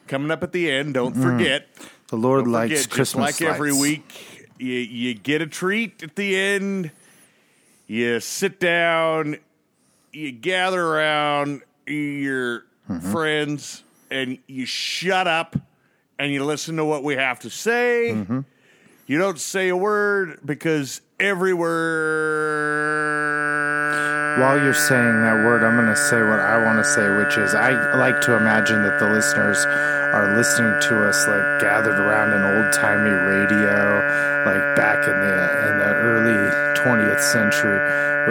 coming 0.08 0.32
up 0.32 0.44
at 0.44 0.52
the 0.52 0.70
end. 0.72 0.94
Don't 0.96 1.16
forget. 1.16 1.68
The 2.10 2.16
Lord 2.16 2.46
Don't 2.46 2.54
likes 2.54 2.70
forget, 2.70 2.78
just 2.78 2.90
Christmas 2.92 3.42
like 3.42 3.50
every 3.50 3.74
week, 3.74 4.48
you 4.58 4.74
you 4.74 5.14
get 5.14 5.42
a 5.42 5.48
treat 5.48 6.02
at 6.04 6.16
the 6.16 6.36
end. 6.36 6.92
You 7.88 8.20
sit 8.20 8.60
down, 8.60 9.38
you 10.12 10.32
gather 10.32 10.82
around 10.84 11.62
your 11.86 12.64
Mm-hmm. 12.90 13.12
friends, 13.12 13.84
and 14.10 14.38
you 14.48 14.66
shut 14.66 15.28
up 15.28 15.58
and 16.18 16.32
you 16.32 16.46
listen 16.46 16.78
to 16.78 16.86
what 16.86 17.04
we 17.04 17.16
have 17.16 17.38
to 17.42 17.50
say. 17.50 18.12
Mm-hmm. 18.16 18.40
You 19.08 19.18
don't 19.18 19.38
say 19.38 19.68
a 19.68 19.76
word 19.76 20.40
because 20.46 21.02
every 21.20 21.54
word. 23.28 24.40
While 24.40 24.58
you're 24.64 24.74
saying 24.74 25.22
that 25.22 25.44
word, 25.44 25.64
I'm 25.66 25.76
going 25.76 25.88
to 25.88 25.96
say 25.98 26.22
what 26.22 26.40
I 26.40 26.64
want 26.64 26.78
to 26.80 26.86
say, 26.86 27.10
which 27.18 27.38
is 27.38 27.54
I 27.56 27.72
like 27.98 28.22
to 28.22 28.38
imagine 28.38 28.82
that 28.84 29.00
the 29.00 29.10
listeners 29.10 29.66
are 29.66 30.38
listening 30.38 30.80
to 30.88 31.10
us 31.10 31.28
like 31.28 31.60
gathered 31.60 32.00
around 32.00 32.32
an 32.32 32.64
old 32.64 32.72
timey 32.74 33.10
radio, 33.12 34.00
like 34.46 34.76
back 34.78 35.04
in 35.04 35.12
the 35.20 35.72
in 35.72 35.78
the 35.80 35.92
early 36.08 36.67
20th 36.88 37.22
century 37.22 37.78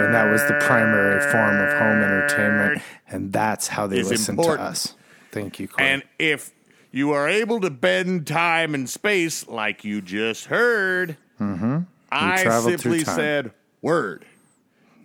when 0.01 0.11
that 0.11 0.29
was 0.31 0.41
the 0.47 0.53
primary 0.61 1.19
form 1.31 1.57
of 1.59 1.73
home 1.73 2.01
entertainment, 2.01 2.81
and 3.09 3.31
that's 3.33 3.67
how 3.67 3.87
they 3.87 3.99
Is 3.99 4.09
listen 4.09 4.33
important. 4.33 4.59
to 4.59 4.71
us. 4.71 4.93
Thank 5.31 5.59
you, 5.59 5.67
Corey. 5.67 5.87
And 5.87 6.03
if 6.19 6.51
you 6.91 7.11
are 7.11 7.27
able 7.27 7.59
to 7.61 7.69
bend 7.69 8.25
time 8.27 8.73
and 8.73 8.89
space 8.89 9.47
like 9.47 9.83
you 9.83 10.01
just 10.01 10.45
heard, 10.45 11.17
I 11.39 11.43
Mm-hmm. 11.43 12.77
through 12.77 12.77
simply 12.77 13.03
said 13.03 13.51
word. 13.81 14.25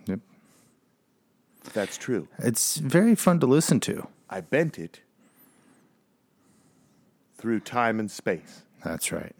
Yep. 0.07 0.19
That's 1.73 1.97
true. 1.97 2.27
it's 2.39 2.77
very 2.77 3.13
fun 3.15 3.39
to 3.41 3.45
listen 3.45 3.79
to. 3.81 4.07
I 4.29 4.41
bent 4.41 4.79
it 4.79 5.01
through 7.37 7.59
time 7.59 7.99
and 7.99 8.09
space. 8.09 8.61
That's 8.83 9.11
right. 9.11 9.35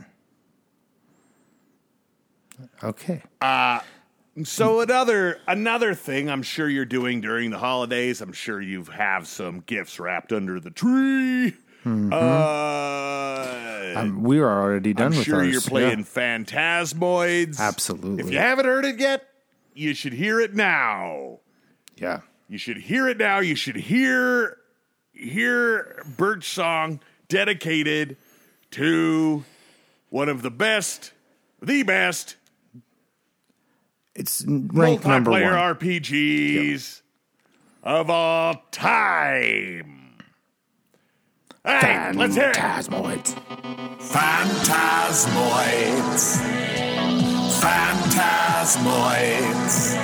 Okay. 2.83 3.23
So 4.43 4.81
another 4.81 5.39
another 5.47 5.93
thing 5.93 6.29
I'm 6.29 6.41
sure 6.41 6.67
you're 6.67 6.85
doing 6.85 7.21
during 7.21 7.51
the 7.51 7.59
holidays. 7.59 8.19
I'm 8.19 8.33
sure 8.33 8.59
you 8.59 8.83
have 8.85 9.27
some 9.27 9.59
gifts 9.59 9.99
wrapped 9.99 10.33
under 10.33 10.59
the 10.59 10.71
tree. 10.71 11.53
Uh, 11.85 13.93
Um, 13.95 14.23
we 14.23 14.39
are 14.39 14.49
already 14.61 14.93
done 14.93 15.11
I'm 15.11 15.17
with 15.17 15.25
sure 15.25 15.43
ours. 15.43 15.51
you're 15.51 15.61
yeah. 15.61 15.69
playing 15.69 16.03
Phantasmoids. 16.05 17.59
Absolutely. 17.59 18.23
If 18.23 18.31
you 18.31 18.39
haven't 18.39 18.65
heard 18.65 18.85
it 18.85 18.99
yet, 18.99 19.27
you 19.75 19.93
should 19.93 20.13
hear 20.13 20.39
it 20.39 20.55
now. 20.55 21.39
Yeah. 21.95 22.21
You 22.49 22.57
should 22.57 22.77
hear 22.77 23.07
it 23.07 23.17
now. 23.17 23.39
You 23.39 23.55
should 23.55 23.75
hear 23.75 24.57
hear 25.11 26.03
Birch 26.17 26.49
song 26.49 27.01
dedicated 27.27 28.17
to 28.71 29.43
one 30.09 30.29
of 30.29 30.41
the 30.41 30.51
best, 30.51 31.11
the 31.61 31.83
best 31.83 32.35
It's 34.15 34.43
ranked 34.47 35.05
number 35.05 35.31
one. 35.31 35.41
multiplayer 35.41 35.75
RPGs 35.75 37.01
of 37.83 38.09
all 38.09 38.63
time. 38.71 39.99
All 41.65 41.73
right, 41.73 42.13
let's 42.15 42.35
hear 42.35 42.49
it. 42.49 42.55
Phantasmoids. 42.57 43.35
Phantasmoids. 43.97 46.37
Phantasmoids. 47.63 49.95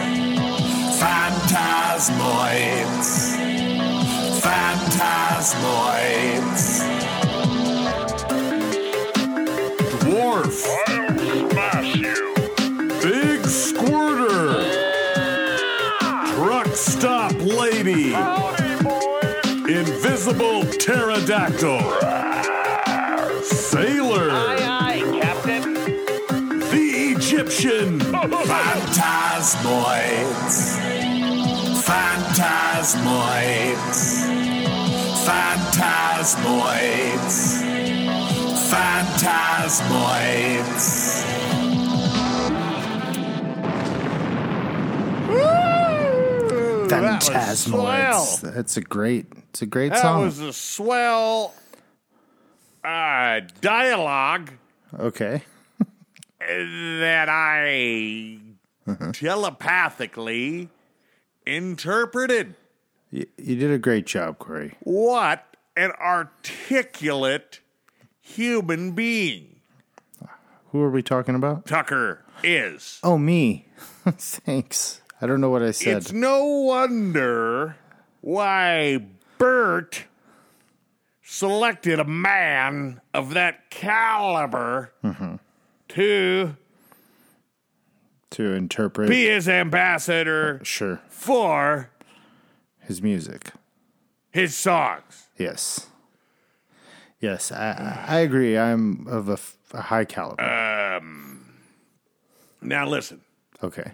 Phantasmoids. 0.99 3.11
Phantasmoids. 4.41 6.67
Dwarf, 9.99 10.57
Egyptian, 28.31 28.53
Phantasmoids. 28.53 30.57
Phantasmoids. 31.83 33.99
Phantasmoids. 35.25 37.37
Phantasmoids. 39.69 41.19
That 46.89 47.03
was 47.03 47.29
Phantasmoids. 47.29 47.69
swell. 47.69 48.39
That's 48.51 48.77
a 48.77 48.81
great. 48.81 49.27
It's 49.49 49.61
a 49.61 49.65
great 49.65 49.91
That 49.91 50.01
song. 50.01 50.25
was 50.25 50.39
a 50.39 50.53
swell 50.53 51.53
uh, 52.83 53.41
dialogue 53.61 54.51
okay. 54.99 55.43
That 56.39 57.27
I 57.29 58.39
uh-huh. 58.87 59.11
telepathically 59.11 60.69
interpreted. 61.45 62.55
You, 63.11 63.25
you 63.37 63.55
did 63.55 63.71
a 63.71 63.77
great 63.77 64.05
job, 64.05 64.39
Corey. 64.39 64.75
What 64.81 65.57
an 65.75 65.91
articulate 65.91 67.59
human 68.21 68.91
being 68.91 69.61
Who 70.71 70.81
are 70.81 70.89
we 70.89 71.01
talking 71.01 71.35
about? 71.35 71.65
Tucker 71.65 72.23
is. 72.43 72.99
Oh, 73.03 73.17
me. 73.17 73.67
Thanks. 74.05 75.01
I 75.21 75.25
don't 75.25 75.41
know 75.41 75.49
what 75.49 75.63
I 75.63 75.71
said. 75.71 75.97
It's 75.97 76.11
no 76.11 76.45
wonder 76.45 77.75
why 78.21 79.05
Bert 79.37 80.05
selected 81.21 81.99
a 81.99 82.05
man 82.05 83.01
of 83.13 83.33
that 83.33 83.69
caliber 83.69 84.93
mm-hmm. 85.03 85.35
To 85.89 86.55
to 88.31 88.53
interpret. 88.53 89.09
be 89.09 89.25
his 89.27 89.49
ambassador 89.49 90.59
sure. 90.63 91.01
for 91.09 91.89
His 92.79 93.01
music. 93.01 93.51
his 94.31 94.55
songs. 94.55 95.27
Yes. 95.37 95.87
Yes, 97.19 97.51
I, 97.51 98.05
I 98.07 98.19
agree. 98.19 98.57
I'm 98.57 99.05
of 99.07 99.27
a, 99.29 99.37
a 99.77 99.81
high 99.81 100.05
caliber. 100.05 100.41
um 100.43 101.53
Now, 102.61 102.87
listen, 102.87 103.21
okay. 103.63 103.93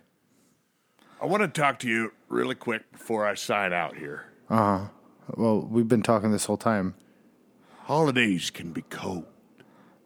I 1.22 1.26
want 1.26 1.42
to 1.42 1.48
talk 1.48 1.80
to 1.80 1.88
you 1.90 2.12
really 2.30 2.56
quick 2.56 2.92
before 2.92 3.26
I 3.26 3.34
sign 3.36 3.74
out 3.74 3.98
here. 3.98 4.26
Uh 4.50 4.56
huh. 4.80 4.86
Well, 5.36 5.62
we've 5.62 5.88
been 5.88 6.04
talking 6.04 6.32
this 6.32 6.46
whole 6.46 6.58
time. 6.58 6.94
Holidays 7.86 8.50
can 8.52 8.72
be 8.74 8.82
cold, 8.84 9.26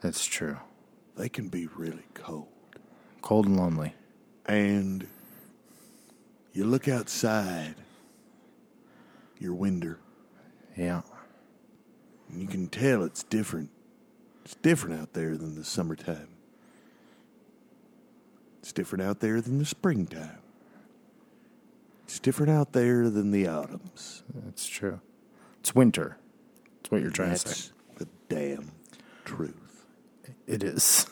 That's 0.01 0.25
true. 0.25 0.57
They 1.19 1.27
can 1.27 1.49
be 1.49 1.67
really 1.75 2.05
cold. 2.13 2.47
Cold 3.21 3.45
and 3.45 3.57
lonely. 3.57 3.93
And 4.45 5.05
you 6.53 6.63
look 6.63 6.87
outside 6.87 7.75
your 9.37 9.53
window, 9.53 9.97
Yeah. 10.77 11.01
and 12.29 12.41
you 12.41 12.47
can 12.47 12.67
tell 12.67 13.03
it's 13.03 13.23
different. 13.23 13.69
It's 14.45 14.55
different 14.55 15.01
out 15.01 15.11
there 15.11 15.35
than 15.35 15.55
the 15.55 15.65
summertime. 15.65 16.29
It's 18.59 18.71
different 18.71 19.01
out 19.03 19.19
there 19.19 19.41
than 19.41 19.57
the 19.59 19.65
springtime. 19.65 20.39
It's 22.05 22.19
different 22.19 22.49
out 22.51 22.71
there 22.71 23.09
than 23.09 23.31
the 23.31 23.45
autumns. 23.45 24.23
That's 24.33 24.65
true. 24.65 25.01
It's 25.59 25.75
winter. 25.75 26.17
That's 26.77 26.91
what 26.91 27.01
you're 27.01 27.11
trying 27.11 27.31
to 27.31 27.37
say. 27.37 27.49
That's 27.49 27.71
the 27.97 28.07
damn 28.29 28.71
truth. 29.25 29.68
It 30.49 30.63
is. 30.63 31.05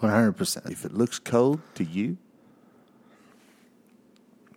100%. 0.00 0.70
If 0.70 0.84
it 0.84 0.94
looks 0.94 1.18
cold 1.18 1.60
to 1.74 1.84
you, 1.84 2.16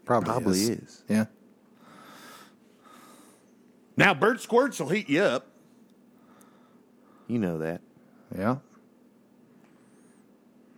Probably, 0.05 0.25
probably 0.29 0.60
is. 0.62 0.69
is. 0.69 1.03
Yeah. 1.10 1.25
Now, 3.97 4.13
bird 4.13 4.39
squirts 4.39 4.79
will 4.79 4.89
heat 4.89 5.10
you 5.10 5.21
up. 5.21 5.47
You 7.27 7.39
know 7.39 7.57
that. 7.57 7.81
Yeah. 8.38 8.57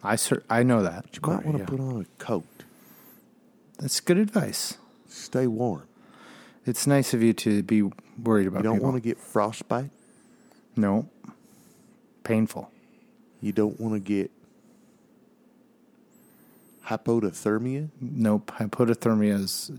I 0.02 0.16
cer- 0.16 0.44
I 0.50 0.64
know 0.64 0.82
that. 0.82 1.06
You 1.14 1.20
might 1.30 1.46
want 1.46 1.58
to 1.58 1.64
yeah. 1.64 1.66
put 1.70 1.80
on 1.80 2.02
a 2.02 2.24
coat. 2.24 2.46
That's 3.78 4.00
good 4.00 4.18
advice. 4.18 4.78
Stay 5.08 5.46
warm. 5.46 5.84
It's 6.66 6.88
nice 6.88 7.14
of 7.14 7.22
you 7.22 7.34
to 7.34 7.62
be 7.64 7.84
worried 8.24 8.48
about 8.48 8.60
You 8.60 8.64
don't 8.64 8.76
people. 8.78 8.92
want 8.92 9.04
to 9.04 9.08
get 9.08 9.20
frostbite. 9.20 9.92
No. 10.76 11.10
Painful. 12.24 12.72
You 13.42 13.52
don't 13.52 13.80
want 13.80 13.94
to 13.94 14.00
get 14.00 14.32
hypothermia. 16.86 17.90
Nope. 18.02 18.52
Hypothermia 18.56 19.40
is 19.40 19.72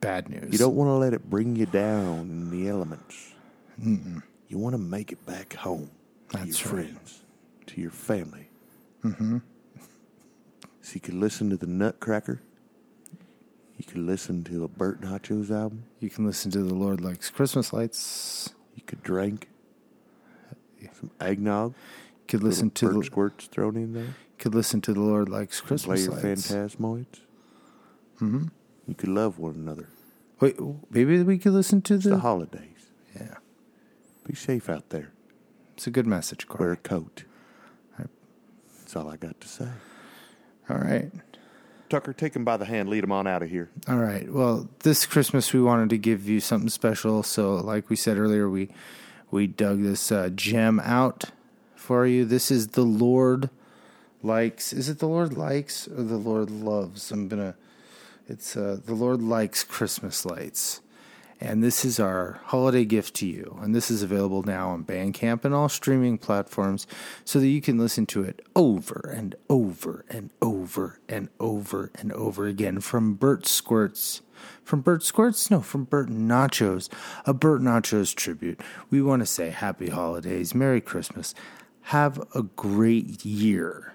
bad 0.00 0.28
news. 0.28 0.52
You 0.52 0.58
don't 0.58 0.76
want 0.76 0.88
to 0.88 0.94
let 0.94 1.14
it 1.14 1.28
bring 1.28 1.56
you 1.56 1.66
down 1.66 2.20
in 2.30 2.50
the 2.50 2.68
elements. 2.68 3.32
You 3.82 4.58
want 4.58 4.74
to 4.74 4.78
make 4.78 5.10
it 5.10 5.24
back 5.26 5.54
home 5.54 5.90
to 6.30 6.36
That's 6.38 6.62
your 6.62 6.74
right. 6.74 6.86
friends, 6.86 7.22
to 7.66 7.80
your 7.80 7.90
family. 7.90 8.48
Mm-hmm. 9.04 9.38
So 10.82 10.94
you 10.94 11.00
could 11.00 11.14
listen 11.14 11.50
to 11.50 11.56
the 11.56 11.66
Nutcracker. 11.66 12.42
You 13.78 13.84
could 13.84 14.02
listen 14.02 14.44
to 14.44 14.64
a 14.64 14.68
Burt 14.68 15.00
Nachos 15.00 15.50
album. 15.50 15.84
You 16.00 16.10
can 16.10 16.26
listen 16.26 16.50
to 16.50 16.62
The 16.62 16.74
Lord 16.74 17.00
Likes 17.00 17.30
Christmas 17.30 17.72
Lights. 17.72 18.50
You 18.74 18.82
could 18.84 19.02
drink 19.02 19.48
some 20.98 21.10
eggnog. 21.20 21.74
Could 22.30 22.42
listen 22.42 22.70
to 22.70 22.88
the, 22.88 23.04
squirts 23.04 23.46
thrown 23.46 23.76
in 23.76 23.92
there. 23.92 24.14
could 24.38 24.54
listen 24.54 24.80
to 24.82 24.92
The 24.94 25.00
Lord 25.00 25.28
Likes 25.28 25.60
Play 25.60 25.68
Christmas 25.68 26.04
your 26.04 26.14
Lights. 26.14 26.50
phantasmoids. 26.52 27.20
Mm-hmm. 28.20 28.44
You 28.86 28.94
could 28.94 29.08
love 29.08 29.38
one 29.38 29.54
another. 29.54 29.88
Wait, 30.40 30.56
maybe 30.90 31.22
we 31.22 31.38
could 31.38 31.52
listen 31.52 31.82
to 31.82 31.94
It's 31.94 32.04
the. 32.04 32.10
the 32.10 32.18
holidays. 32.20 32.90
yeah, 33.14 33.34
Be 34.26 34.34
safe 34.34 34.70
out 34.70 34.88
there. 34.90 35.10
it's 35.76 35.86
a 35.86 35.90
good 35.90 36.06
message, 36.06 36.48
Wear 36.48 36.56
Corey. 36.56 36.72
a 36.72 36.76
coat. 36.76 37.24
That's 37.98 38.96
all 38.96 39.08
I 39.08 39.16
got 39.16 39.40
to 39.40 39.46
say. 39.48 39.68
All 40.68 40.78
right. 40.78 41.10
Tucker, 41.88 42.12
take 42.12 42.34
him 42.34 42.44
by 42.44 42.56
the 42.56 42.64
hand. 42.64 42.88
Lead 42.88 43.04
him 43.04 43.12
on 43.12 43.26
out 43.26 43.42
of 43.42 43.50
here. 43.50 43.70
All 43.88 43.98
right. 43.98 44.32
Well, 44.32 44.68
this 44.80 45.06
Christmas 45.06 45.52
we 45.52 45.60
wanted 45.60 45.90
to 45.90 45.98
give 45.98 46.28
you 46.28 46.40
something 46.40 46.68
special. 46.70 47.22
So, 47.22 47.54
like 47.56 47.88
we 47.90 47.96
said 47.96 48.16
earlier, 48.18 48.48
we 48.48 48.68
we 49.30 49.46
dug 49.46 49.82
this 49.82 50.10
uh, 50.12 50.28
gem 50.34 50.80
out 50.80 51.26
for 51.90 52.06
you. 52.06 52.24
This 52.24 52.52
is 52.52 52.68
the 52.68 52.84
Lord 52.84 53.50
likes. 54.22 54.72
Is 54.72 54.88
it 54.88 55.00
the 55.00 55.08
Lord 55.08 55.36
likes 55.36 55.88
or 55.88 56.04
the 56.04 56.18
Lord 56.18 56.48
loves? 56.48 57.10
I'm 57.10 57.26
gonna. 57.26 57.56
It's 58.28 58.56
uh, 58.56 58.78
the 58.84 58.94
Lord 58.94 59.20
likes 59.20 59.64
Christmas 59.64 60.24
lights, 60.24 60.82
and 61.40 61.64
this 61.64 61.84
is 61.84 61.98
our 61.98 62.38
holiday 62.44 62.84
gift 62.84 63.16
to 63.16 63.26
you. 63.26 63.58
And 63.60 63.74
this 63.74 63.90
is 63.90 64.04
available 64.04 64.44
now 64.44 64.68
on 64.68 64.84
Bandcamp 64.84 65.44
and 65.44 65.52
all 65.52 65.68
streaming 65.68 66.16
platforms, 66.16 66.86
so 67.24 67.40
that 67.40 67.48
you 67.48 67.60
can 67.60 67.76
listen 67.76 68.06
to 68.06 68.22
it 68.22 68.40
over 68.54 69.12
and 69.12 69.34
over 69.48 70.04
and 70.08 70.30
over 70.40 71.00
and 71.08 71.28
over 71.40 71.90
and 71.96 72.12
over 72.12 72.46
again 72.46 72.78
from 72.80 73.14
Bert 73.14 73.46
Squirts. 73.46 74.22
From 74.62 74.80
Bert 74.80 75.02
Squirts? 75.02 75.50
No, 75.50 75.60
from 75.60 75.84
Bert 75.84 76.08
Nachos. 76.08 76.88
A 77.26 77.34
Bert 77.34 77.60
Nachos 77.60 78.14
tribute. 78.14 78.60
We 78.90 79.02
want 79.02 79.22
to 79.22 79.26
say 79.26 79.50
happy 79.50 79.90
holidays, 79.90 80.54
Merry 80.54 80.80
Christmas. 80.80 81.34
Have 81.90 82.22
a 82.36 82.44
great 82.44 83.24
year. 83.24 83.94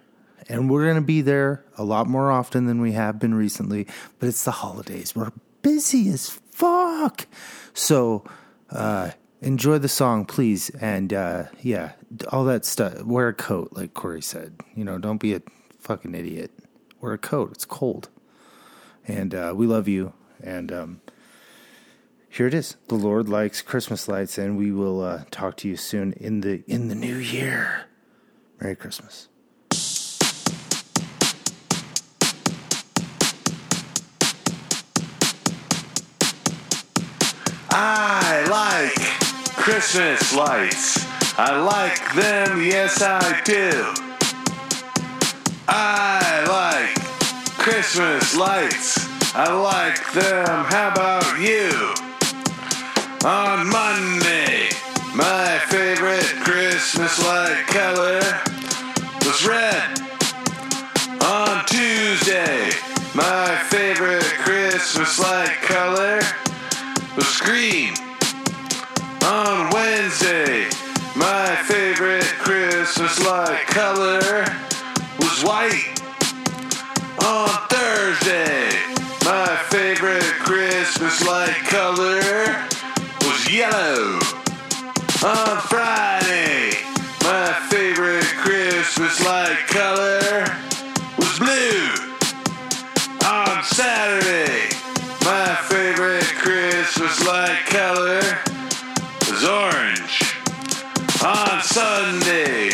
And 0.50 0.70
we're 0.70 0.84
going 0.84 0.98
to 0.98 1.02
be 1.02 1.22
there 1.22 1.64
a 1.78 1.84
lot 1.86 2.08
more 2.08 2.30
often 2.30 2.66
than 2.66 2.82
we 2.82 2.92
have 2.92 3.20
been 3.20 3.34
recently, 3.34 3.88
but 4.20 4.28
it's 4.28 4.44
the 4.44 4.52
holidays. 4.52 5.16
We're 5.16 5.32
busy 5.62 6.10
as 6.10 6.30
fuck. 6.52 7.26
So, 7.74 8.26
uh, 8.70 9.12
enjoy 9.40 9.78
the 9.78 9.88
song, 9.88 10.26
please. 10.26 10.70
And, 10.72 11.14
uh, 11.14 11.46
yeah, 11.62 11.94
all 12.34 12.44
that 12.44 12.66
stuff. 12.66 13.02
Wear 13.04 13.30
a 13.30 13.34
coat, 13.34 13.70
like 13.72 13.94
Corey 13.94 14.22
said. 14.22 14.58
You 14.76 14.84
know, 14.84 14.98
don't 14.98 15.22
be 15.22 15.34
a 15.34 15.42
fucking 15.80 16.14
idiot. 16.14 16.52
Wear 17.00 17.14
a 17.14 17.18
coat. 17.18 17.54
It's 17.54 17.64
cold. 17.64 18.10
And, 19.08 19.34
uh, 19.34 19.54
we 19.56 19.68
love 19.68 19.88
you. 19.88 20.12
And, 20.44 20.70
um, 20.70 21.02
here 22.36 22.48
it 22.48 22.54
is. 22.54 22.76
The 22.90 22.96
Lord 22.96 23.30
likes 23.30 23.62
Christmas 23.62 24.10
lights, 24.10 24.38
and 24.38 24.58
we 24.58 24.70
will 24.70 25.02
uh, 25.02 25.24
talk 25.32 25.56
to 25.58 25.70
you 25.70 25.78
soon 25.78 26.12
in 26.14 26.42
the 26.42 26.64
in 26.68 26.90
the 26.90 26.96
new 26.96 27.16
year. 27.16 27.86
Merry 28.60 28.76
Christmas. 28.76 29.30
I 37.70 38.46
like 38.52 39.56
Christmas 39.56 40.36
lights. 40.36 41.06
I 41.38 41.58
like 41.58 42.14
them, 42.16 42.64
yes 42.66 43.02
I 43.02 43.42
do. 43.44 43.94
I 45.70 46.46
like 46.48 47.58
Christmas 47.58 48.36
lights. 48.36 49.08
I 49.34 49.54
like 49.54 50.14
them, 50.14 50.66
how 50.66 50.92
about 50.92 51.40
you? 51.40 52.05
On 53.26 53.68
Monday, 53.72 54.70
my 55.16 55.58
favorite 55.68 56.32
Christmas 56.44 57.18
light 57.26 57.64
color 57.66 58.22
was 59.26 59.48
red. 59.48 60.00
On 61.24 61.66
Tuesday, 61.66 62.70
my 63.16 63.58
favorite 63.68 64.32
Christmas 64.46 65.18
light 65.18 65.58
color 65.64 66.22
was 67.18 67.42
green. 67.42 67.96
On 69.24 69.72
Wednesday, 69.72 70.68
my 71.16 71.56
favorite 71.64 72.32
Christmas 72.38 73.26
light 73.26 73.66
color 73.66 74.46
was 75.18 75.44
white. 75.44 76.00
On 77.26 77.50
Thursday, 77.70 78.70
my 79.26 79.58
favorite 79.72 80.22
Christmas 80.46 81.26
light 81.26 81.56
color 81.66 82.25
yellow. 83.50 84.20
On 85.24 85.58
Friday, 85.70 86.72
my 87.24 87.54
favorite 87.70 88.26
Christmas 88.38 89.24
light 89.26 89.58
color 89.68 90.46
was 91.18 91.40
blue. 91.40 91.90
On 93.26 93.64
Saturday, 93.64 94.70
my 95.24 95.56
favorite 95.70 96.26
Christmas 96.38 97.26
light 97.26 97.64
color 97.68 98.22
was 99.30 99.44
orange. 99.44 100.36
On 101.24 101.62
Sunday, 101.62 102.70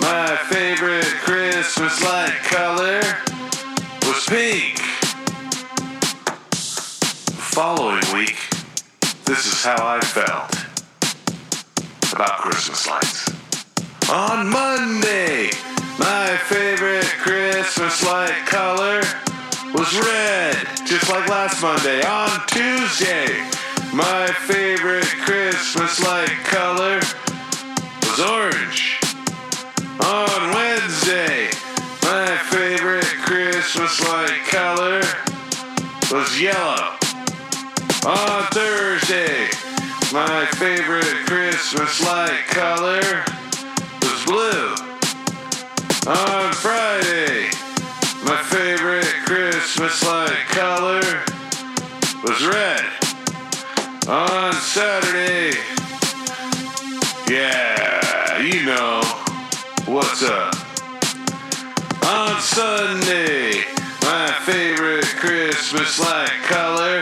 my 0.00 0.36
favorite 0.48 1.12
Christmas 1.24 2.02
light 2.04 2.38
color 2.44 3.00
was 4.02 4.24
pink. 4.26 4.78
Following 7.56 7.95
how 9.66 9.84
I 9.84 10.00
felt 10.00 10.54
about 12.14 12.38
Christmas 12.38 12.86
lights. 12.86 13.28
On 14.08 14.48
Monday, 14.48 15.50
my 15.98 16.36
favorite 16.44 17.10
Christmas 17.18 18.00
light 18.04 18.46
color 18.46 19.02
was 19.74 19.92
red, 19.98 20.54
just 20.86 21.10
like 21.10 21.28
last 21.28 21.60
Monday. 21.60 22.00
On 22.06 22.30
Tuesday, 22.46 23.26
my 23.92 24.28
favorite 24.46 25.10
Christmas 25.26 25.98
light 26.04 26.38
color 26.44 27.00
was 28.06 28.20
orange. 28.20 29.00
On 29.98 30.54
Wednesday, 30.54 31.50
my 32.02 32.38
favorite 32.54 33.12
Christmas 33.26 34.00
light 34.06 34.42
color 34.46 35.02
was 36.12 36.40
yellow. 36.40 37.05
On 38.06 38.44
Thursday, 38.52 39.48
my 40.12 40.46
favorite 40.58 41.26
Christmas 41.26 42.00
light 42.04 42.44
color 42.46 43.24
was 44.00 44.24
blue. 44.24 44.74
On 46.06 46.52
Friday, 46.52 47.48
my 48.24 48.40
favorite 48.44 49.12
Christmas 49.24 50.04
light 50.04 50.38
color 50.50 51.02
was 52.22 52.46
red. 52.46 52.84
On 54.06 54.52
Saturday, 54.52 55.58
yeah, 57.28 58.40
you 58.40 58.64
know 58.64 59.00
what's 59.84 60.22
up. 60.22 60.54
On 62.06 62.40
Sunday, 62.40 63.64
my 64.02 64.30
favorite 64.44 65.06
Christmas 65.06 65.98
light 65.98 66.30
color 66.44 67.00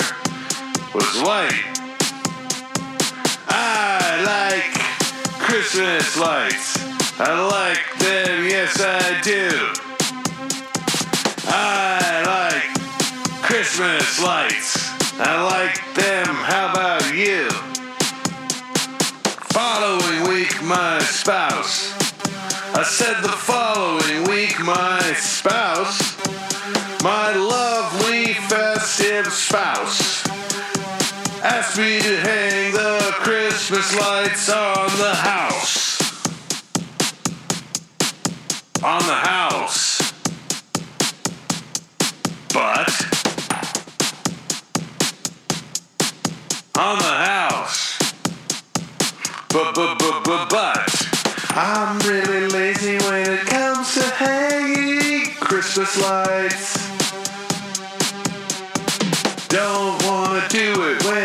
was 0.95 1.23
white. 1.23 1.65
I 3.49 4.23
like 4.23 4.75
Christmas 5.41 6.17
lights. 6.17 6.79
I 7.19 7.35
like 7.51 7.99
them, 7.99 8.45
yes 8.45 8.81
I 8.81 9.21
do. 9.23 9.51
I 11.49 12.23
like 12.31 13.43
Christmas 13.43 14.23
lights. 14.23 14.91
I 15.19 15.43
like 15.43 15.77
them, 15.95 16.27
how 16.27 16.71
about 16.71 17.13
you? 17.13 17.51
Following 19.51 20.29
week, 20.29 20.63
my 20.63 21.01
spouse. 21.01 21.93
I 22.77 22.85
said 22.85 23.21
the 23.21 23.29
following 23.29 24.29
week, 24.29 24.61
my 24.61 25.01
spouse. 25.17 25.64
Christmas 33.85 34.01
lights 34.01 34.49
on 34.51 34.87
the 34.99 35.15
house. 35.15 36.01
On 38.83 39.07
the 39.07 39.15
house. 39.15 40.13
But 42.53 42.89
on 46.79 46.99
the 46.99 47.05
house. 47.05 47.99
But 49.51 49.75
but 49.75 49.99
but 49.99 50.49
but 50.49 51.07
I'm 51.51 51.99
really 52.01 52.49
lazy 52.49 52.97
when 53.07 53.31
it 53.33 53.41
comes 53.41 53.95
to 53.95 54.03
hanging 54.03 55.27
Christmas 55.35 56.01
lights. 56.01 56.85
Don't 59.49 60.03
wanna 60.05 60.43
do 60.49 60.73
it 60.85 61.05
when 61.05 61.24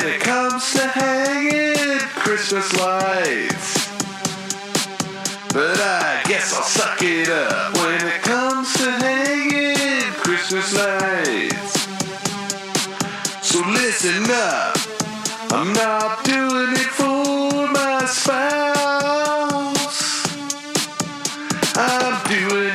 So 14.00 14.08
enough. 14.08 15.52
I'm 15.52 15.74
not 15.74 16.24
doing 16.24 16.72
it 16.72 16.90
for 16.96 17.68
my 17.68 18.06
spouse. 18.06 18.32
I'm 21.76 22.16
doing 22.30 22.69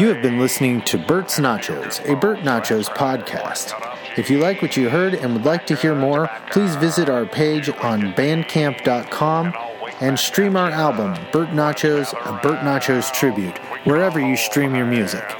You 0.00 0.08
have 0.08 0.22
been 0.22 0.38
listening 0.38 0.80
to 0.86 0.96
Bert's 0.96 1.38
Nachos, 1.38 2.02
a 2.10 2.16
Bert 2.16 2.38
Nachos 2.38 2.88
podcast. 2.88 3.74
If 4.16 4.30
you 4.30 4.38
like 4.38 4.62
what 4.62 4.74
you 4.74 4.88
heard 4.88 5.12
and 5.12 5.34
would 5.34 5.44
like 5.44 5.66
to 5.66 5.76
hear 5.76 5.94
more, 5.94 6.30
please 6.50 6.74
visit 6.76 7.10
our 7.10 7.26
page 7.26 7.68
on 7.68 8.14
bandcamp.com 8.14 9.52
and 10.00 10.18
stream 10.18 10.56
our 10.56 10.70
album, 10.70 11.22
Bert 11.32 11.50
Nachos, 11.50 12.14
a 12.14 12.40
Bert 12.40 12.60
Nachos 12.60 13.12
tribute, 13.12 13.58
wherever 13.84 14.18
you 14.18 14.38
stream 14.38 14.74
your 14.74 14.86
music. 14.86 15.36